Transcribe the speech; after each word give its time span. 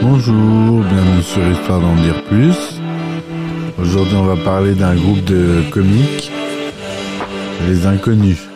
Bonjour, 0.00 0.84
bienvenue 0.84 1.22
sur 1.22 1.44
Histoire 1.48 1.80
d'en 1.80 1.96
dire 1.96 2.22
plus. 2.24 2.54
Aujourd'hui, 3.80 4.16
on 4.16 4.24
va 4.24 4.36
parler 4.36 4.76
d'un 4.76 4.94
groupe 4.94 5.24
de 5.24 5.62
comiques, 5.72 6.30
Les 7.66 7.86
Inconnus. 7.86 8.46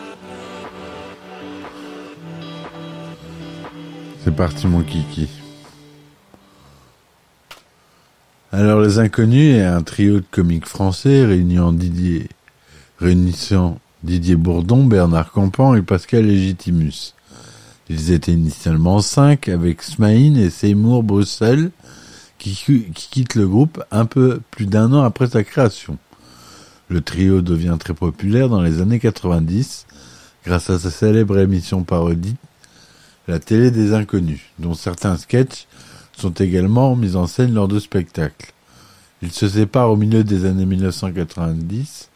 C'est 4.22 4.36
parti, 4.36 4.68
mon 4.68 4.82
kiki. 4.82 5.43
Alors, 8.56 8.80
Les 8.82 9.00
Inconnus 9.00 9.56
est 9.56 9.64
un 9.64 9.82
trio 9.82 10.20
de 10.20 10.24
comiques 10.30 10.68
français 10.68 11.24
réunissant 11.24 11.72
Didier, 11.72 12.28
réunissant 13.00 13.80
Didier 14.04 14.36
Bourdon, 14.36 14.84
Bernard 14.84 15.32
Campan 15.32 15.74
et 15.74 15.82
Pascal 15.82 16.26
Légitimus. 16.26 17.14
Ils 17.88 18.12
étaient 18.12 18.30
initialement 18.30 19.00
cinq 19.00 19.48
avec 19.48 19.82
Smaïn 19.82 20.36
et 20.36 20.50
Seymour 20.50 21.02
Bruxelles 21.02 21.72
qui, 22.38 22.54
qui 22.54 23.08
quittent 23.10 23.34
le 23.34 23.48
groupe 23.48 23.82
un 23.90 24.04
peu 24.04 24.38
plus 24.52 24.66
d'un 24.66 24.92
an 24.92 25.02
après 25.02 25.26
sa 25.26 25.42
création. 25.42 25.98
Le 26.88 27.00
trio 27.00 27.42
devient 27.42 27.76
très 27.80 27.92
populaire 27.92 28.48
dans 28.48 28.62
les 28.62 28.80
années 28.80 29.00
90 29.00 29.86
grâce 30.46 30.70
à 30.70 30.78
sa 30.78 30.92
célèbre 30.92 31.40
émission 31.40 31.82
parodie 31.82 32.36
La 33.26 33.40
télé 33.40 33.72
des 33.72 33.94
inconnus, 33.94 34.42
dont 34.60 34.74
certains 34.74 35.16
sketchs 35.16 35.66
sont 36.16 36.32
également 36.32 36.96
mis 36.96 37.16
en 37.16 37.26
scène 37.26 37.54
lors 37.54 37.68
de 37.68 37.78
spectacles. 37.78 38.52
Ils 39.22 39.32
se 39.32 39.48
séparent 39.48 39.90
au 39.90 39.96
milieu 39.96 40.24
des 40.24 40.44
années 40.44 40.66
1990, 40.66 42.10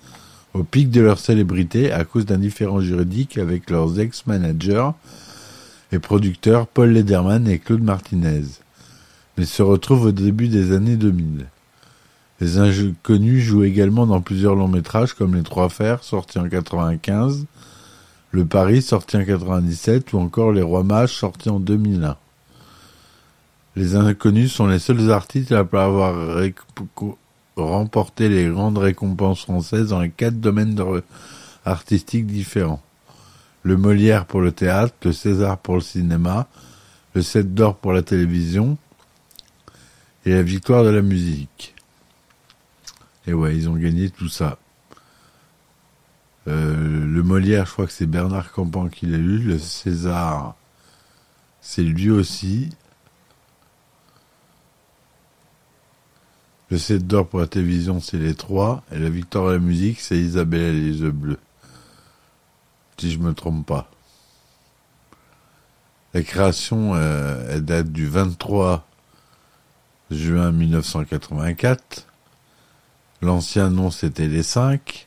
au 0.55 0.63
pic 0.63 0.91
de 0.91 1.01
leur 1.01 1.19
célébrité 1.19 1.93
à 1.93 2.05
cause 2.05 2.27
d'un 2.27 2.39
différend 2.39 2.81
juridique 2.81 3.39
avec 3.39 3.71
leurs 3.71 3.99
ex-managers 3.99 4.91
et 5.93 5.99
producteurs 5.99 6.67
Paul 6.67 6.91
Lederman 6.91 7.49
et 7.49 7.59
Claude 7.59 7.83
Martinez, 7.83 8.45
mais 9.37 9.47
se 9.47 9.63
retrouvent 9.63 10.07
au 10.07 10.13
début 10.13 10.49
des 10.49 10.73
années 10.73 10.97
2000. 10.97 11.47
Les 12.41 12.59
inconnus 12.59 13.43
jouent 13.43 13.65
également 13.65 14.07
dans 14.07 14.21
plusieurs 14.21 14.55
longs 14.55 14.69
métrages 14.69 15.15
comme 15.15 15.35
Les 15.35 15.43
Trois 15.43 15.69
Fers, 15.69 16.05
sortis 16.05 16.39
en 16.39 16.49
95, 16.49 17.47
Le 18.31 18.45
Paris, 18.45 18.83
sorti 18.83 19.17
en 19.17 19.25
97, 19.25 20.13
ou 20.13 20.19
encore 20.19 20.53
Les 20.53 20.63
Rois 20.63 20.85
Mages, 20.85 21.15
sortis 21.15 21.49
en 21.49 21.59
2001. 21.59 22.17
Les 23.79 23.95
inconnus 23.95 24.53
sont 24.53 24.67
les 24.67 24.81
seuls 24.81 25.13
artistes 25.13 25.53
à 25.53 25.61
avoir 25.61 26.43
remporté 27.55 28.29
les 28.29 28.49
grandes 28.49 28.79
récompenses 28.79 29.43
françaises 29.43 29.91
dans 29.91 30.01
les 30.01 30.11
quatre 30.11 30.41
domaines 30.41 30.77
artistiques 31.65 32.27
différents 32.27 32.83
le 33.63 33.77
Molière 33.77 34.27
pour 34.27 34.41
le 34.41 34.51
théâtre, 34.51 34.95
le 35.05 35.13
César 35.13 35.59
pour 35.59 35.77
le 35.77 35.81
cinéma, 35.81 36.49
le 37.15 37.23
Sept 37.23 37.55
d'or 37.55 37.77
pour 37.77 37.93
la 37.93 38.03
télévision 38.03 38.77
et 40.27 40.31
la 40.31 40.43
victoire 40.43 40.83
de 40.83 40.89
la 40.89 41.03
musique. 41.03 41.77
Et 43.29 43.33
ouais, 43.33 43.57
ils 43.57 43.69
ont 43.69 43.77
gagné 43.77 44.11
tout 44.11 44.29
ça. 44.29 44.59
Euh, 46.49 47.07
le 47.07 47.23
Molière, 47.23 47.67
je 47.67 47.73
crois 47.75 47.87
que 47.87 47.93
c'est 47.93 48.07
Bernard 48.07 48.51
Campan 48.51 48.89
qui 48.89 49.07
l'a 49.07 49.19
lu. 49.19 49.39
Le 49.39 49.61
César, 49.61 50.57
c'est 51.61 51.85
lui 51.85 52.11
aussi. 52.11 52.71
Le 56.71 56.79
7 56.79 57.07
d'or 57.07 57.27
pour 57.27 57.41
la 57.41 57.47
télévision, 57.47 58.01
c'est 58.01 58.19
les 58.19 58.35
trois. 58.35 58.83
Et 58.93 58.99
la 58.99 59.09
victoire 59.11 59.49
de 59.49 59.53
la 59.53 59.59
musique, 59.59 60.01
c'est 60.01 60.19
Isabelle 60.19 60.77
et 60.77 60.81
les 60.81 61.01
yeux 61.01 61.11
bleus 61.11 61.39
si 62.99 63.13
je 63.13 63.19
me 63.19 63.33
trompe 63.33 63.67
pas. 63.67 63.89
La 66.15 66.23
création 66.23 66.95
euh, 66.95 67.49
elle 67.51 67.65
date 67.65 67.93
du 67.93 68.09
23 68.09 68.87
juin 70.11 70.53
1984. 70.53 72.07
L'ancien 73.23 73.71
nom 73.71 73.91
c'était 73.91 74.29
les 74.29 74.43
5. 74.43 75.07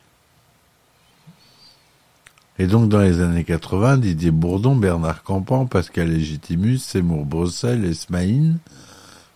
Et 2.59 2.67
donc 2.67 2.89
dans 2.89 2.99
les 2.99 3.21
années 3.21 3.43
80, 3.43 3.97
Didier 3.97 4.31
Bourdon, 4.31 4.75
Bernard 4.75 5.23
Campan, 5.23 5.65
Pascal 5.65 6.09
Légitimus, 6.09 6.77
Seymour 6.77 7.25
Brossel 7.25 7.85
et 7.85 7.93
Smaïn, 7.93 8.57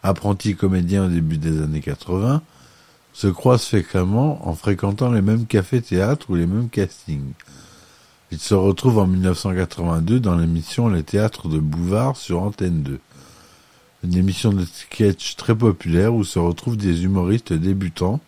apprentis 0.06 0.56
comédiens 0.56 1.06
au 1.06 1.10
début 1.10 1.38
des 1.38 1.62
années 1.62 1.82
80, 1.82 2.42
se 3.14 3.28
croisent 3.28 3.66
fréquemment 3.66 4.48
en 4.48 4.54
fréquentant 4.54 5.12
les 5.12 5.22
mêmes 5.22 5.46
cafés-théâtres 5.46 6.30
ou 6.30 6.36
les 6.36 6.46
mêmes 6.46 6.70
castings. 6.70 7.34
Il 8.32 8.40
se 8.40 8.54
retrouve 8.54 8.98
en 8.98 9.08
1982 9.08 10.20
dans 10.20 10.36
l'émission 10.36 10.90
Les 10.90 11.04
Théâtres 11.04 11.48
de 11.48 11.60
Bouvard 11.60 12.18
sur 12.18 12.42
Antenne 12.42 12.84
2. 12.84 13.00
Une 14.04 14.16
émission 14.16 14.52
de 14.52 14.66
sketch 14.66 15.36
très 15.38 15.56
populaire 15.56 16.14
où 16.14 16.24
se 16.24 16.38
retrouvent 16.38 16.78
des 16.78 17.04
humoristes 17.04 17.54
débutants 17.54 18.20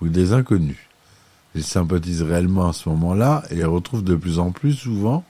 ou 0.00 0.08
des 0.08 0.32
inconnus. 0.32 0.88
Ils 1.54 1.64
sympathisent 1.64 2.22
réellement 2.22 2.68
à 2.68 2.72
ce 2.72 2.88
moment-là 2.88 3.44
et 3.50 3.64
retrouvent 3.64 4.04
de 4.04 4.16
plus 4.16 4.38
en 4.38 4.50
plus 4.50 4.74
souvent 4.74 5.24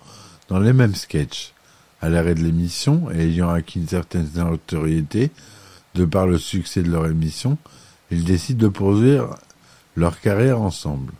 dans 0.49 0.59
les 0.59 0.73
mêmes 0.73 0.95
sketchs. 0.95 1.53
À 2.01 2.09
l'arrêt 2.09 2.35
de 2.35 2.43
l'émission 2.43 3.11
et 3.13 3.21
ayant 3.21 3.51
acquis 3.51 3.79
une 3.79 3.87
certaine 3.89 4.29
notoriété 4.35 5.31
de 5.95 6.05
par 6.05 6.27
le 6.27 6.39
succès 6.39 6.83
de 6.83 6.91
leur 6.91 7.07
émission, 7.07 7.59
ils 8.11 8.25
décident 8.25 8.67
de 8.67 8.69
poursuivre 8.69 9.39
leur 9.97 10.21
carrière 10.21 10.61
ensemble. 10.61 11.13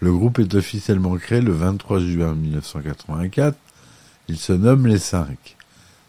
Le 0.00 0.12
groupe 0.12 0.38
est 0.38 0.54
officiellement 0.54 1.16
créé 1.16 1.40
le 1.40 1.52
23 1.52 2.00
juin 2.00 2.34
1984. 2.34 3.56
Ils 4.28 4.38
se 4.38 4.52
nomment 4.52 4.86
les 4.86 4.98
Cinq. 4.98 5.56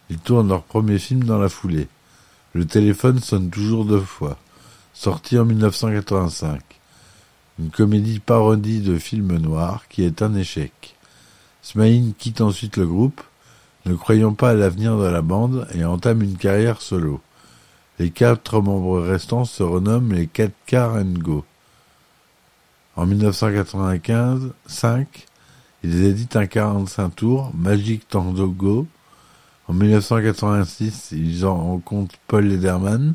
Ils 0.10 0.18
tournent 0.18 0.50
leur 0.50 0.64
premier 0.64 1.00
film 1.00 1.24
dans 1.24 1.38
la 1.38 1.50
foulée. 1.50 1.88
Le 2.54 2.66
téléphone 2.66 3.20
sonne 3.20 3.50
toujours 3.50 3.86
deux 3.86 4.02
fois. 4.02 4.38
Sorti 4.94 5.38
en 5.38 5.46
1985. 5.46 6.62
Une 7.60 7.70
comédie 7.70 8.20
parodie 8.20 8.82
de 8.82 8.98
film 8.98 9.38
noir 9.38 9.88
qui 9.90 10.04
est 10.04 10.22
un 10.22 10.34
échec. 10.36 10.96
Smaïn 11.62 12.14
quitte 12.18 12.42
ensuite 12.42 12.78
le 12.78 12.88
groupe, 12.88 13.22
ne 13.86 13.96
croyant 13.96 14.34
pas 14.34 14.52
à 14.52 14.54
l'avenir 14.54 14.98
de 14.98 15.06
la 15.06 15.22
bande 15.22 15.68
et 15.74 15.86
entame 15.86 16.24
une 16.24 16.38
carrière 16.38 16.82
solo. 16.82 17.22
Les 18.00 18.10
quatre 18.10 18.60
membres 18.60 19.00
restants 19.02 19.46
se 19.46 19.62
renomment 19.62 20.14
les 20.14 20.26
4 20.26 20.52
Car 20.66 21.04
Go. 21.04 21.46
En 22.96 23.06
1995, 23.06 24.52
5, 24.66 25.26
ils 25.84 26.04
éditent 26.04 26.36
un 26.36 26.48
45 26.48 27.10
tours, 27.16 27.52
Magic 27.54 28.08
Tango 28.08 28.88
En 29.68 29.74
1986, 29.74 31.10
ils 31.12 31.46
en 31.46 31.56
rencontrent 31.56 32.16
Paul 32.28 32.46
Lederman, 32.46 33.14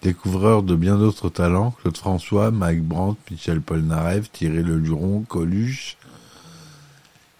découvreur 0.00 0.62
de 0.62 0.76
bien 0.76 0.96
d'autres 0.96 1.28
talents, 1.28 1.72
Claude 1.72 1.96
François, 1.98 2.50
Mike 2.50 2.84
Brandt, 2.84 3.18
Michel 3.30 3.60
Polnareff, 3.60 4.32
Thierry 4.32 4.62
Leluron, 4.62 5.24
Coluche. 5.28 5.98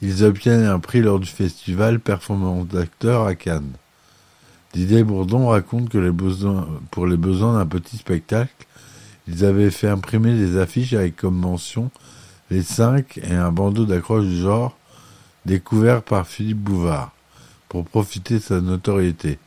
Ils 0.03 0.25
obtiennent 0.25 0.65
un 0.65 0.79
prix 0.79 1.01
lors 1.01 1.21
du 1.21 1.29
festival 1.29 2.01
Performance 2.01 2.67
d'acteurs 2.69 3.25
à 3.25 3.35
Cannes. 3.35 3.73
Didier 4.77 5.05
Bourdon 5.05 5.47
raconte 5.49 5.89
que 5.89 6.11
pour 6.91 7.07
les 7.07 7.17
besoins 7.17 7.57
d'un 7.57 7.65
petit 7.65 7.97
spectacle, 7.97 8.67
ils 9.27 9.43
avaient 9.43 9.71
fait 9.71 9.89
imprimer 9.89 10.35
des 10.35 10.59
affiches 10.59 10.93
avec 10.93 11.17
comme 11.17 11.39
mention 11.39 11.91
les 12.51 12.63
cinq 12.63 13.19
et 13.23 13.33
un 13.33 13.51
bandeau 13.51 13.87
d'accroche 13.87 14.27
du 14.27 14.37
genre 14.37 14.77
découvert 15.47 16.03
par 16.03 16.27
Philippe 16.27 16.59
Bouvard 16.59 17.13
pour 17.71 17.87
profiter 17.87 18.35
de 18.35 18.41
sa 18.41 18.61
notoriété. 18.61 19.39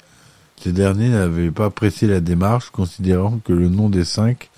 Ces 0.59 0.71
derniers 0.71 1.09
n'avaient 1.09 1.51
pas 1.51 1.65
apprécié 1.65 2.07
la 2.07 2.21
démarche, 2.21 2.71
considérant 2.71 3.37
que 3.37 3.53
le 3.53 3.69
nom 3.69 3.87
des 3.87 4.05
cinq 4.05 4.49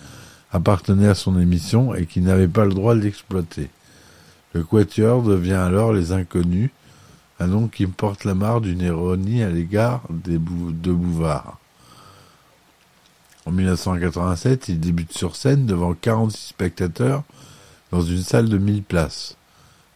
appartenait 0.54 1.10
à 1.10 1.16
son 1.16 1.38
émission 1.38 1.94
et 1.94 2.06
qu'il 2.06 2.24
n'avait 2.24 2.48
pas 2.48 2.64
le 2.64 2.74
droit 2.74 2.96
de 2.96 3.02
l'exploiter. 3.02 3.70
Le 4.54 4.64
Quatuor 4.64 5.22
devient 5.22 5.52
alors 5.52 5.92
les 5.92 6.14
Inconnus, 6.14 6.70
un 7.42 7.48
nom 7.48 7.68
qui 7.68 7.88
porte 7.88 8.24
la 8.24 8.36
marque 8.36 8.62
d'une 8.62 8.82
ironie 8.82 9.42
à 9.42 9.50
l'égard 9.50 10.04
de 10.12 10.38
Bouvard. 10.38 11.58
En 13.48 13.52
1987, 13.52 14.70
ils 14.70 14.80
débutent 14.80 15.18
sur 15.18 15.36
scène 15.36 15.66
devant 15.66 15.96
46 15.96 16.50
spectateurs 16.50 17.24
dans 17.90 18.04
une 18.04 18.22
salle 18.22 18.48
de 18.48 18.60
1000 18.60 18.84
places. 18.84 19.38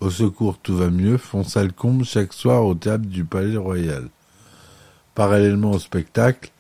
Au 0.02 0.10
secours, 0.10 0.58
tout 0.58 0.76
va 0.76 0.90
mieux 0.90 1.18
font 1.18 1.44
salle 1.44 1.72
chaque 2.04 2.34
soir 2.34 2.66
au 2.66 2.76
théâtre 2.76 3.06
du 3.06 3.24
Palais 3.24 3.56
Royal. 3.56 4.10
Parallèlement 5.14 5.72
au 5.72 5.80
spectacle, 5.80 6.52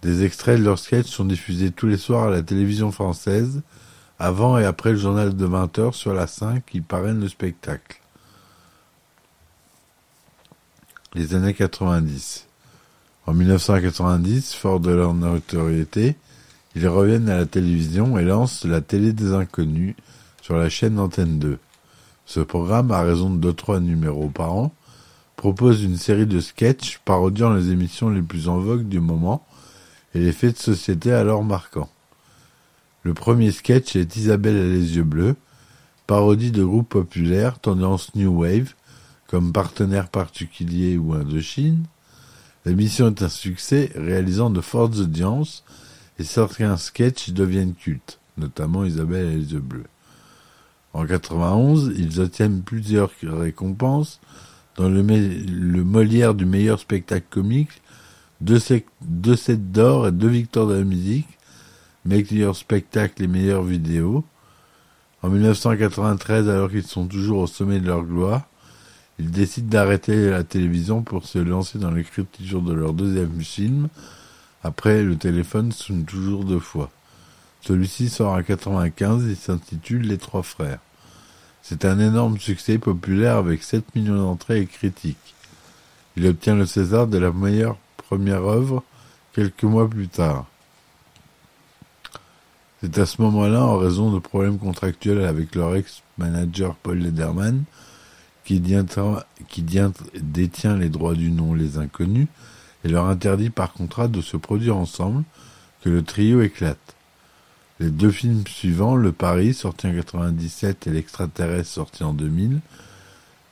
des 0.00 0.24
extraits 0.24 0.58
de 0.58 0.64
leurs 0.64 0.78
sketchs 0.78 1.10
sont 1.10 1.26
diffusés 1.26 1.72
tous 1.72 1.86
les 1.86 1.98
soirs 1.98 2.28
à 2.28 2.30
la 2.30 2.42
télévision 2.42 2.90
française, 2.90 3.60
avant 4.18 4.58
et 4.58 4.64
après 4.64 4.92
le 4.92 4.96
journal 4.96 5.36
de 5.36 5.46
20h 5.46 5.92
sur 5.92 6.14
la 6.14 6.26
5 6.26 6.64
qui 6.64 6.80
parraine 6.80 7.20
le 7.20 7.28
spectacle. 7.28 7.99
Les 11.16 11.34
années 11.34 11.54
90. 11.54 12.46
En 13.26 13.34
1990, 13.34 14.54
fort 14.54 14.78
de 14.78 14.92
leur 14.92 15.12
notoriété, 15.12 16.14
ils 16.76 16.86
reviennent 16.86 17.28
à 17.28 17.36
la 17.36 17.46
télévision 17.46 18.16
et 18.16 18.22
lancent 18.22 18.64
la 18.64 18.80
télé 18.80 19.12
des 19.12 19.32
inconnus 19.32 19.96
sur 20.40 20.56
la 20.56 20.68
chaîne 20.68 21.00
Antenne 21.00 21.40
2. 21.40 21.58
Ce 22.26 22.38
programme, 22.38 22.92
à 22.92 23.02
raison 23.02 23.28
de 23.28 23.50
2-3 23.50 23.80
numéros 23.80 24.28
par 24.28 24.52
an, 24.52 24.72
propose 25.34 25.82
une 25.82 25.96
série 25.96 26.26
de 26.26 26.38
sketchs 26.38 26.98
parodiant 27.04 27.52
les 27.52 27.72
émissions 27.72 28.08
les 28.08 28.22
plus 28.22 28.48
en 28.48 28.58
vogue 28.58 28.86
du 28.86 29.00
moment 29.00 29.44
et 30.14 30.20
les 30.20 30.32
faits 30.32 30.58
de 30.58 30.62
société 30.62 31.12
alors 31.12 31.42
marquants. 31.42 31.90
Le 33.02 33.14
premier 33.14 33.50
sketch 33.50 33.96
est 33.96 34.14
Isabelle 34.14 34.58
a 34.58 34.62
les 34.62 34.94
yeux 34.94 35.02
bleus, 35.02 35.34
parodie 36.06 36.52
de 36.52 36.62
groupe 36.62 36.90
populaire, 36.90 37.58
tendance 37.58 38.14
New 38.14 38.42
Wave, 38.42 38.74
comme 39.30 39.52
partenaire 39.52 40.08
particulier 40.08 40.98
ou 40.98 41.14
Indochine. 41.14 41.84
L'émission 42.66 43.06
est 43.06 43.22
un 43.22 43.28
succès, 43.28 43.92
réalisant 43.94 44.50
de 44.50 44.60
fortes 44.60 44.96
audiences, 44.96 45.62
et 46.18 46.24
certains 46.24 46.76
sketchs 46.76 47.30
deviennent 47.30 47.74
cultes, 47.74 48.18
notamment 48.36 48.84
Isabelle 48.84 49.28
a 49.28 49.30
les 49.30 49.52
yeux 49.52 49.60
bleus. 49.60 49.86
En 50.94 51.06
91, 51.06 51.94
ils 51.96 52.20
obtiennent 52.20 52.62
plusieurs 52.62 53.12
récompenses, 53.22 54.20
dans 54.76 54.88
le, 54.88 55.04
Molière 55.84 56.34
du 56.34 56.44
meilleur 56.44 56.80
spectacle 56.80 57.26
comique, 57.30 57.82
deux, 58.40 58.58
deux 59.00 59.36
sets 59.36 59.56
d'or 59.56 60.08
et 60.08 60.12
deux 60.12 60.28
victoires 60.28 60.66
de 60.66 60.74
la 60.74 60.84
musique, 60.84 61.28
meilleur 62.04 62.56
spectacle 62.56 63.22
et 63.22 63.28
meilleures 63.28 63.62
vidéos. 63.62 64.24
En 65.22 65.28
1993, 65.28 66.48
alors 66.48 66.68
qu'ils 66.68 66.82
sont 66.82 67.06
toujours 67.06 67.42
au 67.42 67.46
sommet 67.46 67.78
de 67.78 67.86
leur 67.86 68.02
gloire, 68.02 68.49
ils 69.20 69.30
décident 69.30 69.68
d'arrêter 69.68 70.30
la 70.30 70.44
télévision 70.44 71.02
pour 71.02 71.26
se 71.26 71.38
lancer 71.38 71.78
dans 71.78 71.90
l'écriture 71.90 72.62
de 72.62 72.72
leur 72.72 72.94
deuxième 72.94 73.38
film. 73.42 73.88
Après, 74.64 75.02
le 75.02 75.14
téléphone 75.14 75.72
sonne 75.72 76.06
toujours 76.06 76.46
deux 76.46 76.58
fois. 76.58 76.90
Celui-ci 77.60 78.08
sort 78.08 78.32
en 78.32 78.42
95 78.42 79.28
et 79.28 79.34
s'intitule 79.34 80.08
Les 80.08 80.16
Trois 80.16 80.42
Frères. 80.42 80.78
C'est 81.60 81.84
un 81.84 81.98
énorme 81.98 82.38
succès 82.38 82.78
populaire 82.78 83.36
avec 83.36 83.62
7 83.62 83.94
millions 83.94 84.16
d'entrées 84.16 84.62
et 84.62 84.66
critiques. 84.66 85.34
Il 86.16 86.26
obtient 86.26 86.54
le 86.54 86.64
César 86.64 87.06
de 87.06 87.18
la 87.18 87.30
meilleure 87.30 87.76
première 87.98 88.44
œuvre 88.46 88.82
quelques 89.34 89.64
mois 89.64 89.88
plus 89.88 90.08
tard. 90.08 90.46
C'est 92.80 92.96
à 92.96 93.04
ce 93.04 93.20
moment-là, 93.20 93.66
en 93.66 93.76
raison 93.76 94.10
de 94.10 94.18
problèmes 94.18 94.58
contractuels 94.58 95.26
avec 95.26 95.54
leur 95.54 95.76
ex-manager 95.76 96.74
Paul 96.76 96.96
Lederman, 96.96 97.64
qui, 98.44 98.60
détient 98.60 100.76
les 100.76 100.88
droits 100.88 101.14
du 101.14 101.30
nom 101.30 101.54
Les 101.54 101.78
Inconnus, 101.78 102.28
et 102.84 102.88
leur 102.88 103.06
interdit 103.06 103.50
par 103.50 103.72
contrat 103.72 104.08
de 104.08 104.20
se 104.20 104.36
produire 104.36 104.76
ensemble, 104.76 105.24
que 105.82 105.90
le 105.90 106.02
trio 106.02 106.42
éclate. 106.42 106.96
Les 107.78 107.90
deux 107.90 108.10
films 108.10 108.46
suivants, 108.46 108.96
Le 108.96 109.12
Paris, 109.12 109.54
sorti 109.54 109.86
en 109.86 109.92
97, 109.92 110.86
et 110.86 110.90
L'Extraterrestre, 110.90 111.70
sorti 111.70 112.04
en 112.04 112.12
2000, 112.12 112.60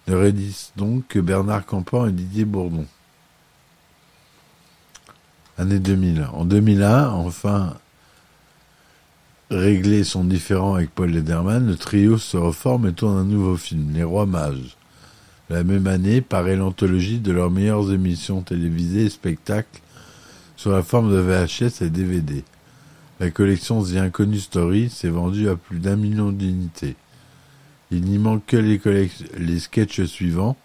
ne 0.08 0.14
rédisent 0.14 0.73
donc 0.76 1.06
que 1.08 1.19
Bernard 1.19 1.67
Campan 1.67 2.06
et 2.06 2.12
Didier 2.12 2.44
Bourdon. 2.44 2.87
Année 5.58 5.79
2000. 5.79 6.29
En 6.32 6.44
2001, 6.44 7.08
enfin, 7.08 7.75
réglé 9.50 10.05
son 10.05 10.25
différend 10.25 10.75
avec 10.75 10.94
Paul 10.94 11.11
Lederman, 11.11 11.67
le 11.67 11.76
trio 11.76 12.19
se 12.19 12.37
reforme 12.37 12.87
et 12.87 12.93
tourne 12.93 13.19
un 13.19 13.25
nouveau 13.25 13.56
film, 13.56 13.93
Les 13.93 14.05
Rois 14.05 14.26
Mages. 14.26 14.77
La 15.50 15.65
même 15.65 15.87
année 15.87 16.21
paraît 16.21 16.56
l'anthologie 16.56 17.21
de 17.21 17.33
leurs 17.33 17.50
meilleures 17.50 17.93
émissions 17.93 18.43
télévisées 18.43 19.06
et 19.06 19.11
spectacles 19.11 19.81
sous 20.56 20.71
la 20.71 20.83
forme 20.83 21.11
de 21.11 21.19
VHS 21.19 21.83
et 21.83 21.91
DVD. 21.91 22.45
La 23.19 23.31
collection 23.31 23.83
The 23.83 23.97
Inconnu 23.97 24.39
Story 24.39 24.91
s'est 24.91 25.09
vendue 25.09 25.49
à 25.49 25.56
plus 25.56 25.79
d'un 25.79 25.97
million 25.97 26.33
d'unités. 26.33 26.97
Il 27.91 28.03
n'y 28.03 28.19
manque 28.19 28.45
que 28.47 28.56
les, 28.56 28.81
les 29.39 29.59
sketchs 29.59 30.05
suivants 30.05 30.56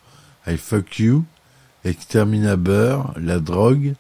I 0.46 0.58
Fuck 0.58 1.00
You, 1.00 1.24
Exterminateur, 1.86 3.14
La 3.18 3.40
Drogue, 3.40 3.96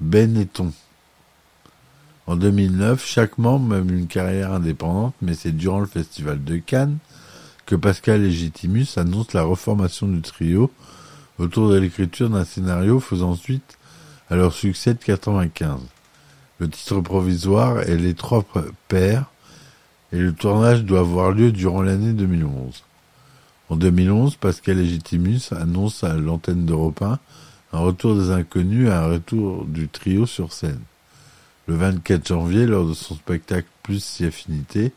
Benetton. 0.00 0.72
En 2.28 2.36
2009, 2.36 3.04
chaque 3.04 3.38
membre 3.38 3.74
même 3.74 3.90
une 3.90 4.06
carrière 4.06 4.52
indépendante, 4.52 5.14
mais 5.20 5.34
c'est 5.34 5.50
durant 5.50 5.80
le 5.80 5.86
festival 5.86 6.44
de 6.44 6.58
Cannes 6.58 6.98
que 7.68 7.76
Pascal 7.76 8.22
Legitimus 8.22 8.96
annonce 8.96 9.34
la 9.34 9.42
reformation 9.42 10.08
du 10.08 10.22
trio 10.22 10.72
autour 11.38 11.68
de 11.68 11.76
l'écriture 11.76 12.30
d'un 12.30 12.46
scénario 12.46 12.98
faisant 12.98 13.34
suite 13.34 13.76
à 14.30 14.36
leur 14.36 14.54
succès 14.54 14.94
de 14.94 14.98
95. 14.98 15.78
Le 16.60 16.70
titre 16.70 17.02
provisoire 17.02 17.80
est 17.80 17.98
Les 17.98 18.14
Trois 18.14 18.42
Pères 18.88 19.26
et 20.12 20.18
le 20.18 20.32
tournage 20.32 20.84
doit 20.84 21.00
avoir 21.00 21.30
lieu 21.32 21.52
durant 21.52 21.82
l'année 21.82 22.14
2011. 22.14 22.84
En 23.68 23.76
2011, 23.76 24.36
Pascal 24.36 24.78
Legitimus 24.78 25.52
annonce 25.52 26.04
à 26.04 26.14
l'antenne 26.14 26.64
d'Europe 26.64 27.02
1 27.02 27.18
un 27.74 27.78
retour 27.78 28.16
des 28.16 28.30
inconnus 28.30 28.88
et 28.88 28.92
un 28.92 29.08
retour 29.08 29.66
du 29.66 29.88
trio 29.88 30.24
sur 30.24 30.54
scène. 30.54 30.80
Le 31.66 31.74
24 31.74 32.28
janvier, 32.28 32.64
lors 32.64 32.88
de 32.88 32.94
son 32.94 33.14
spectacle 33.14 33.68
Plus 33.82 34.02
si 34.02 34.24
affinité, 34.24 34.92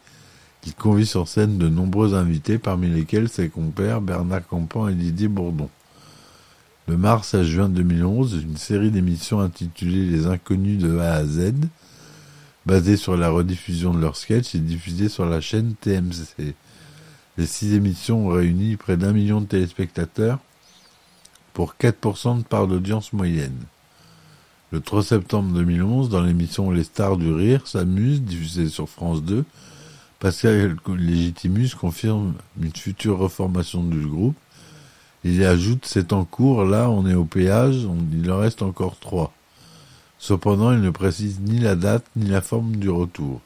il 0.65 0.75
convie 0.75 1.05
sur 1.05 1.27
scène 1.27 1.57
de 1.57 1.69
nombreux 1.69 2.13
invités, 2.13 2.57
parmi 2.57 2.87
lesquels 2.87 3.29
ses 3.29 3.49
compères 3.49 4.01
Bernard 4.01 4.47
Campan 4.47 4.87
et 4.87 4.93
Didier 4.93 5.27
Bourdon. 5.27 5.69
De 6.87 6.95
mars 6.95 7.33
à 7.33 7.43
juin 7.43 7.69
2011, 7.69 8.43
une 8.43 8.57
série 8.57 8.91
d'émissions 8.91 9.39
intitulée 9.39 10.05
Les 10.05 10.27
Inconnus 10.27 10.79
de 10.79 10.99
A 10.99 11.13
à 11.13 11.25
Z, 11.25 11.53
basée 12.65 12.97
sur 12.97 13.17
la 13.17 13.29
rediffusion 13.29 13.93
de 13.93 13.99
leurs 13.99 14.17
sketchs, 14.17 14.55
est 14.55 14.59
diffusée 14.59 15.09
sur 15.09 15.25
la 15.25 15.41
chaîne 15.41 15.73
TMC. 15.79 16.53
Les 17.37 17.45
six 17.45 17.73
émissions 17.73 18.27
ont 18.27 18.33
réuni 18.33 18.75
près 18.75 18.97
d'un 18.97 19.13
million 19.13 19.41
de 19.41 19.45
téléspectateurs 19.45 20.39
pour 21.53 21.75
4% 21.79 22.39
de 22.39 22.43
part 22.43 22.67
d'audience 22.67 23.13
moyenne. 23.13 23.57
Le 24.71 24.79
3 24.79 25.03
septembre 25.03 25.53
2011, 25.53 26.09
dans 26.09 26.21
l'émission 26.21 26.71
Les 26.71 26.83
Stars 26.83 27.17
du 27.17 27.31
Rire 27.31 27.67
s'amusent, 27.67 28.21
diffusée 28.21 28.69
sur 28.69 28.87
France 28.87 29.23
2, 29.23 29.43
Pascal 30.21 30.77
Légitimus 30.87 31.69
confirme 31.69 32.35
une 32.61 32.75
future 32.75 33.17
reformation 33.17 33.83
du 33.83 34.05
groupe. 34.05 34.35
Il 35.23 35.43
ajoute 35.43 35.87
c'est 35.87 36.13
en 36.13 36.25
cours, 36.25 36.63
là 36.63 36.91
on 36.91 37.07
est 37.07 37.15
au 37.15 37.25
péage, 37.25 37.87
il 38.13 38.31
en 38.31 38.37
reste 38.37 38.61
encore 38.61 38.99
trois. 38.99 39.33
Cependant, 40.19 40.73
il 40.73 40.81
ne 40.81 40.91
précise 40.91 41.39
ni 41.39 41.57
la 41.57 41.73
date 41.73 42.05
ni 42.15 42.29
la 42.29 42.41
forme 42.41 42.75
du 42.75 42.87
retour. 42.87 43.41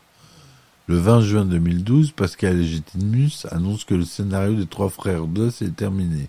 Le 0.88 0.98
20 0.98 1.22
juin 1.22 1.46
2012, 1.46 2.12
Pascal 2.12 2.58
Légitimus 2.58 3.48
annonce 3.52 3.86
que 3.86 3.96
le 3.96 4.04
scénario 4.04 4.56
des 4.56 4.68
Trois 4.68 4.90
Frères 4.90 5.28
2 5.28 5.52
s'est 5.52 5.70
terminé. 5.70 6.28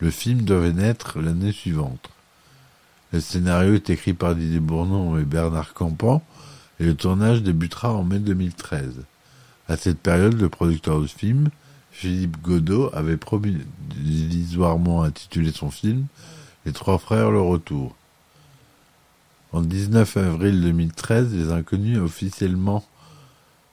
Le 0.00 0.10
film 0.10 0.42
devait 0.42 0.72
naître 0.72 1.20
l'année 1.20 1.52
suivante. 1.52 2.10
Le 3.12 3.20
scénario 3.20 3.74
est 3.74 3.88
écrit 3.88 4.14
par 4.14 4.34
Didier 4.34 4.58
Bournon 4.58 5.16
et 5.16 5.24
Bernard 5.24 5.74
Campan 5.74 6.24
et 6.80 6.84
le 6.84 6.96
tournage 6.96 7.44
débutera 7.44 7.92
en 7.92 8.02
mai 8.02 8.18
2013. 8.18 9.04
À 9.68 9.76
cette 9.76 9.98
période, 9.98 10.40
le 10.40 10.48
producteur 10.48 11.00
du 11.00 11.08
film, 11.08 11.48
Philippe 11.90 12.40
Godot, 12.42 12.90
avait 12.92 13.16
provisoirement 13.16 15.02
intitulé 15.02 15.52
son 15.52 15.70
film 15.70 16.06
Les 16.66 16.72
Trois 16.72 16.98
Frères 16.98 17.30
le 17.30 17.40
Retour. 17.40 17.94
En 19.52 19.62
19 19.62 20.16
avril 20.16 20.60
2013, 20.60 21.34
les 21.34 21.52
inconnus 21.52 21.98
officiellement 21.98 22.84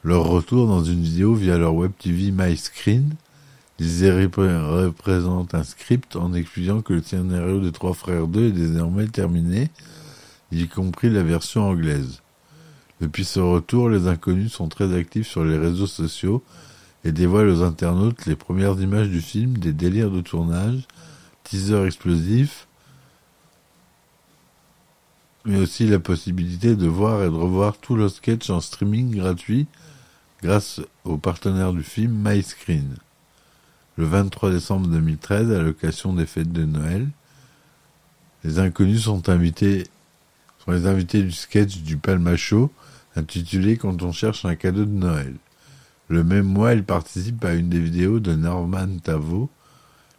leur 0.03 0.25
retour 0.25 0.67
dans 0.67 0.83
une 0.83 1.01
vidéo 1.01 1.33
via 1.33 1.57
leur 1.57 1.75
web 1.75 1.91
TV 1.99 2.31
MyScreen 2.31 3.15
ils 3.83 4.05
représentent 4.05 5.55
un 5.55 5.63
script 5.63 6.15
en 6.15 6.35
expliquant 6.35 6.81
que 6.81 6.93
le 6.93 7.01
scénario 7.01 7.59
des 7.59 7.71
Trois 7.71 7.95
Frères 7.95 8.27
2 8.27 8.49
est 8.49 8.51
désormais 8.51 9.07
terminé, 9.07 9.71
y 10.51 10.67
compris 10.67 11.09
la 11.09 11.23
version 11.23 11.67
anglaise. 11.67 12.21
Depuis 13.01 13.25
ce 13.25 13.39
retour, 13.39 13.89
les 13.89 14.07
inconnus 14.07 14.53
sont 14.53 14.67
très 14.67 14.95
actifs 14.95 15.27
sur 15.27 15.43
les 15.43 15.57
réseaux 15.57 15.87
sociaux 15.87 16.43
et 17.03 17.11
dévoilent 17.11 17.49
aux 17.49 17.63
internautes 17.63 18.27
les 18.27 18.35
premières 18.35 18.79
images 18.79 19.09
du 19.09 19.21
film, 19.21 19.57
des 19.57 19.73
délires 19.73 20.11
de 20.11 20.21
tournage, 20.21 20.87
teasers 21.43 21.87
explosifs, 21.87 22.67
mais 25.45 25.57
aussi 25.57 25.87
la 25.87 25.97
possibilité 25.97 26.75
de 26.75 26.87
voir 26.87 27.23
et 27.23 27.29
de 27.29 27.35
revoir 27.35 27.79
tout 27.79 27.95
le 27.95 28.07
sketch 28.07 28.51
en 28.51 28.61
streaming 28.61 29.15
gratuit 29.15 29.65
grâce 30.43 30.79
au 31.03 31.17
partenaire 31.17 31.73
du 31.73 31.81
film 31.81 32.13
MyScreen. 32.23 32.97
Le 33.97 34.05
23 34.05 34.51
décembre 34.51 34.87
2013, 34.87 35.51
à 35.51 35.61
l'occasion 35.63 36.13
des 36.13 36.27
fêtes 36.27 36.51
de 36.51 36.65
Noël, 36.65 37.07
les 38.43 38.59
inconnus 38.59 39.03
sont 39.05 39.27
invités, 39.29 39.85
sont 40.63 40.71
les 40.71 40.85
invités 40.85 41.23
du 41.23 41.31
sketch 41.31 41.79
du 41.79 41.97
Palmacho, 41.97 42.71
intitulé 43.15 43.77
Quand 43.77 44.03
on 44.03 44.11
cherche 44.11 44.45
un 44.45 44.55
cadeau 44.55 44.85
de 44.85 44.91
Noël. 44.91 45.35
Le 46.07 46.23
même 46.23 46.45
mois, 46.45 46.73
ils 46.73 46.83
participent 46.83 47.43
à 47.45 47.53
une 47.53 47.69
des 47.69 47.79
vidéos 47.79 48.19
de 48.19 48.35
Norman 48.35 48.97
Tavo. 49.03 49.49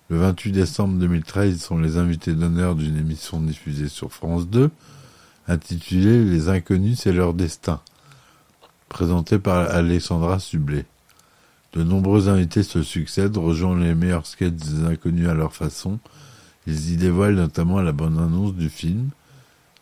Le 0.09 0.19
28 0.19 0.53
décembre 0.53 0.99
2013, 0.99 1.55
ils 1.55 1.61
sont 1.61 1.79
les 1.79 1.97
invités 1.97 2.33
d'honneur 2.33 2.75
d'une 2.75 2.97
émission 2.97 3.41
diffusée 3.41 3.89
sur 3.89 4.13
France 4.13 4.49
2, 4.49 4.71
intitulée 5.49 6.25
Les 6.25 6.49
Inconnus, 6.49 7.01
c'est 7.01 7.13
leur 7.13 7.35
destin, 7.35 7.81
présentée 8.89 9.39
par 9.39 9.71
Alexandra 9.71 10.39
Sublet. 10.39 10.87
De 11.73 11.83
nombreux 11.83 12.29
invités 12.29 12.63
se 12.63 12.83
succèdent, 12.83 13.37
rejoignent 13.37 13.83
les 13.83 13.95
meilleurs 13.95 14.27
sketchs 14.27 14.53
des 14.53 14.85
inconnus 14.85 15.29
à 15.29 15.35
leur 15.35 15.55
façon. 15.55 15.99
Ils 16.67 16.93
y 16.93 16.97
dévoilent 16.97 17.37
notamment 17.37 17.81
la 17.81 17.93
bonne 17.93 18.19
annonce 18.19 18.55
du 18.55 18.69
film. 18.69 19.09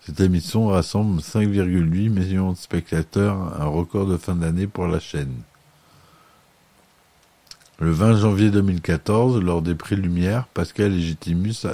Cette 0.07 0.21
émission 0.21 0.69
rassemble 0.69 1.21
5,8 1.21 2.09
millions 2.09 2.52
de 2.52 2.57
spectateurs, 2.57 3.37
un 3.61 3.66
record 3.66 4.07
de 4.07 4.16
fin 4.16 4.35
d'année 4.35 4.66
pour 4.66 4.87
la 4.87 4.99
chaîne. 4.99 5.35
Le 7.78 7.90
20 7.90 8.16
janvier 8.16 8.50
2014, 8.50 9.42
lors 9.42 9.61
des 9.61 9.75
prix 9.75 9.97
Lumière, 9.97 10.47
Pascal 10.54 10.92
Legitimus 10.92 11.66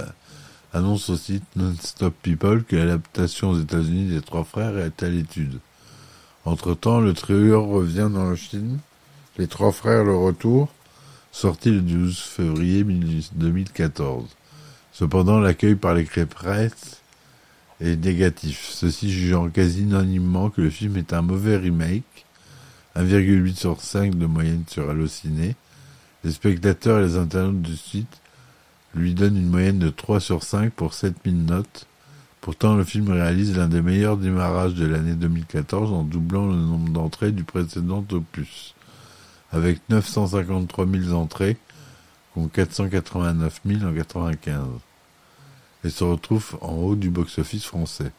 annonce 0.72 1.08
au 1.08 1.16
site 1.16 1.44
Non-Stop 1.54 2.14
People 2.22 2.64
que 2.64 2.74
l'adaptation 2.74 3.50
aux 3.50 3.60
États-Unis 3.60 4.10
des 4.10 4.20
Trois 4.20 4.44
Frères 4.44 4.76
est 4.76 5.04
à 5.04 5.08
l'étude. 5.08 5.60
Entre-temps, 6.44 7.00
le 7.00 7.14
trio 7.14 7.64
revient 7.64 8.10
dans 8.12 8.28
le 8.28 8.36
film 8.36 8.78
Les 9.38 9.46
Trois 9.46 9.70
Frères 9.70 10.02
le 10.02 10.16
Retour, 10.16 10.68
sorti 11.30 11.70
le 11.70 11.80
12 11.80 12.18
février 12.18 12.82
2014. 12.82 14.24
Cependant, 14.92 15.38
l'accueil 15.38 15.76
par 15.76 15.94
les 15.94 16.04
presse 16.04 17.02
est 17.80 17.96
négatif, 17.96 18.68
ceux-ci 18.70 19.10
jugeant 19.10 19.48
quasi 19.48 19.82
unanimement 19.82 20.50
que 20.50 20.62
le 20.62 20.70
film 20.70 20.96
est 20.96 21.12
un 21.12 21.22
mauvais 21.22 21.56
remake, 21.56 22.26
1,8 22.96 23.54
sur 23.54 23.80
5 23.80 24.16
de 24.16 24.26
moyenne 24.26 24.64
sur 24.68 24.88
Allociné, 24.88 25.54
les 26.24 26.32
spectateurs 26.32 27.00
et 27.00 27.02
les 27.02 27.16
internautes 27.16 27.62
du 27.62 27.76
site 27.76 28.20
lui 28.94 29.14
donnent 29.14 29.36
une 29.36 29.50
moyenne 29.50 29.78
de 29.78 29.90
3 29.90 30.20
sur 30.20 30.42
5 30.42 30.72
pour 30.72 30.94
7000 30.94 31.44
notes. 31.44 31.86
Pourtant, 32.40 32.74
le 32.76 32.84
film 32.84 33.10
réalise 33.10 33.56
l'un 33.56 33.68
des 33.68 33.82
meilleurs 33.82 34.16
démarrages 34.16 34.74
de 34.74 34.86
l'année 34.86 35.14
2014 35.14 35.92
en 35.92 36.02
doublant 36.02 36.46
le 36.46 36.56
nombre 36.56 36.90
d'entrées 36.90 37.32
du 37.32 37.44
précédent 37.44 38.04
opus. 38.10 38.74
Avec 39.52 39.80
953 39.90 40.86
000 40.86 41.12
entrées, 41.12 41.56
contre 42.34 42.52
489 42.52 43.60
000 43.66 43.84
en 43.84 43.92
95. 43.92 44.64
Et 45.86 45.90
se 45.90 46.02
retrouve 46.02 46.58
en 46.62 46.72
haut 46.72 46.96
du 46.96 47.10
box-office 47.10 47.64
français. 47.64 48.10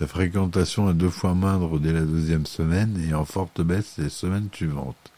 La 0.00 0.08
fréquentation 0.08 0.90
est 0.90 0.94
deux 0.94 1.08
fois 1.08 1.34
moindre 1.34 1.78
dès 1.78 1.92
la 1.92 2.00
deuxième 2.00 2.46
semaine 2.46 3.00
et 3.08 3.14
en 3.14 3.24
forte 3.24 3.60
baisse 3.60 3.94
les 3.98 4.08
semaines 4.08 4.48
suivantes. 4.52 5.12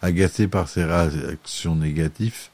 Agacé 0.00 0.48
par 0.48 0.66
ces 0.66 0.82
réactions 0.82 1.76
négatives, 1.76 2.48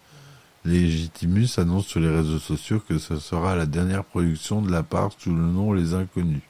Legitimus 0.64 1.58
annonce 1.58 1.86
sur 1.86 2.00
les 2.00 2.10
réseaux 2.10 2.40
sociaux 2.40 2.82
que 2.88 2.98
ce 2.98 3.20
sera 3.20 3.54
la 3.54 3.66
dernière 3.66 4.02
production 4.02 4.62
de 4.62 4.72
la 4.72 4.82
part 4.82 5.12
sous 5.16 5.32
le 5.32 5.42
nom 5.42 5.72
Les 5.72 5.94
Inconnus, 5.94 6.42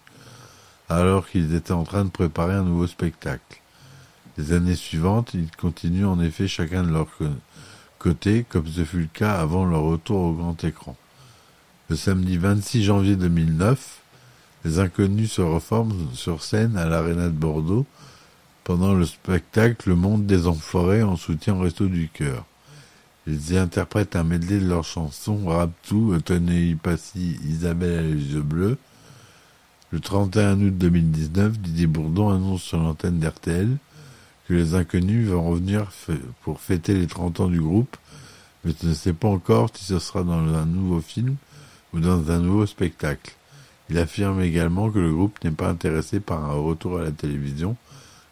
alors 0.89 1.29
qu'ils 1.29 1.55
étaient 1.55 1.73
en 1.73 1.85
train 1.85 2.07
de 2.07 2.11
préparer 2.11 2.55
un 2.55 2.65
nouveau 2.65 2.87
spectacle. 2.87 3.61
Les 4.39 4.55
années 4.55 4.75
suivantes, 4.75 5.35
ils 5.35 5.51
continuent 5.55 6.07
en 6.07 6.19
effet 6.19 6.49
chacun 6.49 6.83
de 6.83 6.93
leur 6.93 7.09
côté, 7.99 8.47
comme 8.49 8.67
ce 8.69 8.85
fut 8.85 9.01
le 9.01 9.09
cas 9.13 9.35
avant 9.35 9.67
leur 9.67 9.83
retour 9.83 10.17
au 10.17 10.33
grand 10.33 10.65
écran. 10.65 10.97
Le 11.91 11.97
samedi 11.97 12.39
26 12.39 12.85
janvier 12.85 13.17
2009, 13.17 13.99
les 14.65 14.79
Inconnus 14.79 15.33
se 15.33 15.43
reforment 15.43 16.07
sur 16.15 16.41
scène 16.41 16.77
à 16.77 16.87
l'Arena 16.87 17.27
de 17.27 17.35
Bordeaux 17.35 17.85
pendant 18.63 18.95
le 18.95 19.05
spectacle 19.05 19.89
Le 19.89 19.97
Monde 19.97 20.25
des 20.25 20.47
Enfoirés 20.47 21.03
en 21.03 21.17
soutien 21.17 21.57
au 21.57 21.63
Resto 21.63 21.89
du 21.89 22.09
Cœur. 22.09 22.45
Ils 23.27 23.55
y 23.55 23.59
interprètent 23.59 24.15
un 24.15 24.23
medley 24.23 24.61
de 24.61 24.69
leurs 24.69 24.85
chansons 24.85 25.45
Raptou, 25.49 26.17
Tonei 26.21 26.77
Passy, 26.77 27.41
Isabelle 27.45 27.99
à 27.99 28.03
les 28.03 28.35
yeux 28.35 28.43
bleus. 28.43 28.79
Le 29.91 29.99
31 29.99 30.61
août 30.61 30.79
2019, 30.79 31.59
Didier 31.59 31.89
Bourdon 31.89 32.29
annonce 32.29 32.63
sur 32.63 32.79
l'antenne 32.79 33.19
d'RTL 33.19 33.77
que 34.47 34.55
les 34.55 34.77
inconnus 34.77 35.27
vont 35.27 35.43
revenir 35.43 35.91
pour 36.43 36.61
fêter 36.61 36.95
les 36.95 37.09
30 37.09 37.41
ans 37.41 37.49
du 37.49 37.61
groupe, 37.61 37.97
mais 38.65 38.75
ne 38.85 38.95
sait 38.95 39.13
pas 39.13 39.27
encore 39.27 39.71
si 39.75 39.87
ce 39.87 39.99
sera 39.99 40.23
dans 40.23 40.55
un 40.55 40.67
nouveau 40.67 41.01
film 41.01 41.35
ou 41.93 42.01
dans 42.01 42.31
un 42.31 42.39
nouveau 42.39 42.67
spectacle. 42.67 43.35
Il 43.89 43.99
affirme 43.99 44.41
également 44.41 44.91
que 44.91 44.99
le 44.99 45.13
groupe 45.13 45.43
n'est 45.43 45.51
pas 45.51 45.69
intéressé 45.69 46.21
par 46.21 46.45
un 46.45 46.55
retour 46.55 46.99
à 46.99 47.03
la 47.03 47.11
télévision, 47.11 47.77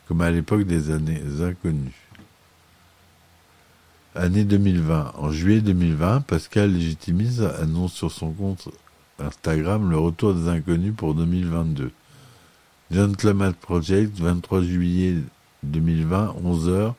comme 0.06 0.20
à 0.20 0.30
l'époque 0.30 0.62
des 0.62 0.90
années 0.90 1.20
inconnues. 1.40 2.08
Année 4.14 4.44
2020. 4.44 5.14
En 5.16 5.30
juillet 5.30 5.60
2020, 5.60 6.22
Pascal 6.22 6.72
Légitimise 6.72 7.42
annonce 7.42 7.92
sur 7.92 8.10
son 8.10 8.32
compte 8.32 8.68
Instagram 9.18 9.90
le 9.90 9.98
retour 9.98 10.34
des 10.34 10.48
inconnus 10.48 10.94
pour 10.96 11.14
2022. 11.14 11.90
Gentleman 12.90 13.52
Project, 13.52 14.18
23 14.18 14.62
juillet 14.62 15.16
2020, 15.62 16.36
11h, 16.42 16.94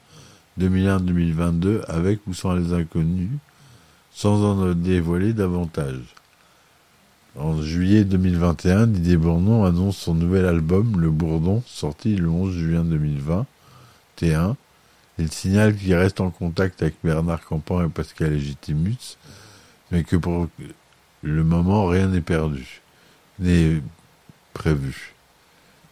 2001-2022, 0.60 1.82
avec 1.88 2.20
ou 2.28 2.34
sans 2.34 2.54
les 2.54 2.74
inconnus, 2.74 3.32
sans 4.12 4.44
en 4.44 4.74
dévoiler 4.74 5.34
davantage. 5.34 6.16
En 7.40 7.62
juillet 7.62 8.04
2021, 8.04 8.88
Didier 8.88 9.16
Bourdon 9.16 9.64
annonce 9.64 9.96
son 9.96 10.14
nouvel 10.14 10.46
album, 10.46 11.00
Le 11.00 11.10
Bourdon, 11.10 11.64
sorti 11.66 12.18
le 12.18 12.28
11 12.28 12.54
juin 12.54 12.84
2020, 12.84 13.46
T1. 14.20 14.56
Il 15.20 15.32
signale 15.32 15.74
qu'il 15.74 15.96
reste 15.96 16.20
en 16.20 16.32
contact 16.32 16.82
avec 16.82 16.96
Bernard 17.02 17.46
Campan 17.46 17.86
et 17.86 17.88
Pascal 17.88 18.34
Legitimus, 18.34 19.16
mais 19.90 20.04
que 20.04 20.18
pour 20.18 20.50
le 21.22 21.44
moment, 21.46 21.86
rien 21.86 22.08
n'est 22.08 22.20
perdu, 22.20 22.82
n'est 23.40 23.82
prévu. 24.54 25.16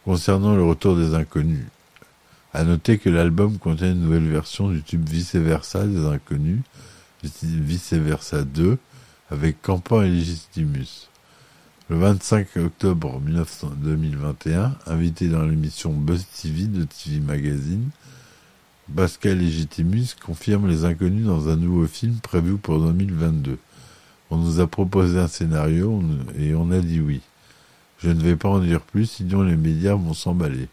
Concernant 0.04 0.54
le 0.54 0.64
retour 0.64 0.96
des 0.96 1.14
inconnus, 1.14 1.64
à 2.52 2.62
noter 2.62 2.98
que 2.98 3.08
l'album 3.08 3.56
contient 3.56 3.92
une 3.92 4.02
nouvelle 4.02 4.28
version 4.28 4.68
du 4.68 4.82
tube 4.82 5.08
Vice 5.08 5.34
Versa 5.34 5.86
des 5.86 6.04
inconnus, 6.04 6.60
Vice 7.22 7.94
Versa 7.94 8.42
2, 8.42 8.76
avec 9.30 9.62
Campan 9.62 10.02
et 10.02 10.10
Legitimus. 10.10 11.08
Le 11.90 11.96
25 11.96 12.58
octobre 12.58 13.18
2021, 13.18 14.76
invité 14.88 15.28
dans 15.28 15.46
l'émission 15.46 15.90
Buzz 15.90 16.26
TV 16.26 16.64
de 16.64 16.84
TV 16.84 17.18
Magazine, 17.18 17.88
Pascal 18.94 19.38
Legitimus 19.38 20.08
confirme 20.22 20.68
Les 20.68 20.84
Inconnus 20.84 21.24
dans 21.24 21.48
un 21.48 21.56
nouveau 21.56 21.86
film 21.86 22.16
prévu 22.16 22.58
pour 22.58 22.78
2022. 22.78 23.56
On 24.28 24.36
nous 24.36 24.60
a 24.60 24.66
proposé 24.66 25.18
un 25.18 25.28
scénario 25.28 26.02
et 26.38 26.54
on 26.54 26.70
a 26.72 26.80
dit 26.80 27.00
oui. 27.00 27.22
Je 28.00 28.10
ne 28.10 28.20
vais 28.20 28.36
pas 28.36 28.50
en 28.50 28.58
dire 28.58 28.82
plus, 28.82 29.06
sinon 29.06 29.40
les 29.40 29.56
médias 29.56 29.94
vont 29.94 30.12
s'emballer. 30.12 30.68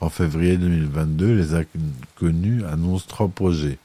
En 0.00 0.08
février 0.08 0.56
2022, 0.56 1.34
Les 1.34 1.54
Inconnus 1.54 2.64
annoncent 2.64 3.04
trois 3.06 3.28
projets. 3.28 3.76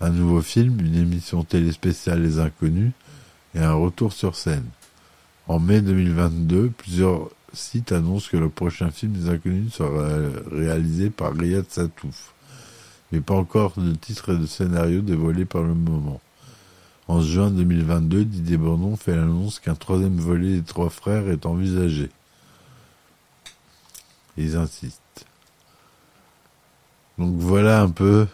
Un 0.00 0.08
nouveau 0.08 0.40
film, 0.40 0.80
une 0.80 0.96
émission 0.96 1.44
télé 1.44 1.70
spéciale 1.70 2.22
Les 2.22 2.38
Inconnus 2.38 2.92
et 3.54 3.60
un 3.60 3.74
retour 3.74 4.14
sur 4.14 4.36
scène. 4.36 4.64
En 5.48 5.58
mai 5.58 5.80
2022, 5.80 6.70
plusieurs 6.70 7.28
sites 7.52 7.92
annoncent 7.92 8.28
que 8.30 8.36
le 8.36 8.48
prochain 8.48 8.90
film 8.90 9.12
des 9.12 9.28
Inconnus 9.28 9.74
sera 9.74 10.08
réalisé 10.50 11.10
par 11.10 11.34
Riyad 11.34 11.68
Satouf, 11.68 12.32
mais 13.10 13.20
pas 13.20 13.34
encore 13.34 13.72
de 13.76 13.92
titre 13.94 14.34
et 14.34 14.38
de 14.38 14.46
scénario 14.46 15.00
dévoilés 15.00 15.44
par 15.44 15.62
le 15.62 15.74
moment. 15.74 16.20
En 17.08 17.20
juin 17.20 17.50
2022, 17.50 18.24
Didier 18.24 18.56
Bourdon 18.56 18.96
fait 18.96 19.16
l'annonce 19.16 19.58
qu'un 19.58 19.74
troisième 19.74 20.16
volet 20.16 20.54
des 20.54 20.62
Trois 20.62 20.88
Frères 20.88 21.28
est 21.28 21.44
envisagé. 21.44 22.08
Ils 24.36 24.56
insistent. 24.56 25.26
Donc 27.18 27.34
voilà 27.36 27.82
un 27.82 27.90
peu 27.90 28.26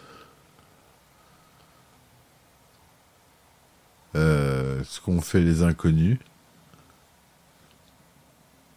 euh, 4.15 4.81
ce 4.85 5.01
qu'ont 5.01 5.21
fait 5.21 5.41
les 5.41 5.63
inconnus. 5.63 6.19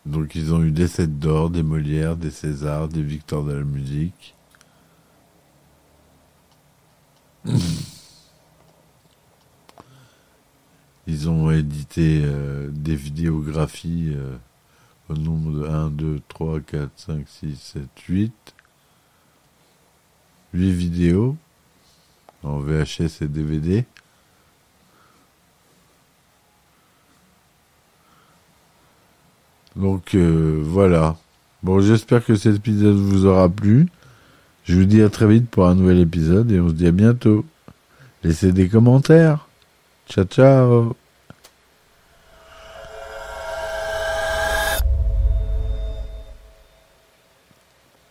Donc 0.06 0.34
ils 0.34 0.52
ont 0.52 0.62
eu 0.62 0.72
des 0.72 0.88
Sept 0.88 1.18
d'or, 1.18 1.50
des 1.50 1.62
Molières, 1.62 2.16
des 2.16 2.30
Césars, 2.30 2.88
des 2.88 3.02
Victoires 3.02 3.44
de 3.44 3.52
la 3.52 3.64
musique. 3.64 4.34
Ils 11.08 11.28
ont 11.28 11.50
édité 11.50 12.22
euh, 12.24 12.70
des 12.70 12.94
vidéographies 12.94 14.12
euh, 14.14 14.36
au 15.08 15.14
nombre 15.14 15.50
de 15.60 15.66
1, 15.66 15.90
2, 15.90 16.20
3, 16.28 16.60
4, 16.60 16.90
5, 16.94 17.28
6, 17.28 17.56
7, 17.56 17.82
8. 18.08 18.54
8 20.54 20.72
vidéos 20.72 21.36
en 22.42 22.58
VHS 22.58 23.22
et 23.22 23.28
DVD. 23.28 23.84
Donc 29.76 30.14
euh, 30.14 30.60
voilà. 30.62 31.16
Bon, 31.62 31.80
j'espère 31.80 32.24
que 32.24 32.34
cet 32.34 32.56
épisode 32.56 32.96
vous 32.96 33.26
aura 33.26 33.48
plu. 33.48 33.86
Je 34.64 34.76
vous 34.76 34.84
dis 34.84 35.02
à 35.02 35.08
très 35.08 35.26
vite 35.26 35.48
pour 35.48 35.66
un 35.66 35.74
nouvel 35.74 36.00
épisode 36.00 36.50
et 36.50 36.60
on 36.60 36.68
se 36.68 36.74
dit 36.74 36.86
à 36.86 36.92
bientôt. 36.92 37.44
Laissez 38.22 38.52
des 38.52 38.68
commentaires. 38.68 39.48
Ciao 40.08 40.24
ciao 40.24 41.01